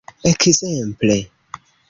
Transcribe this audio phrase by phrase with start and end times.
[0.29, 1.19] Ekzemple!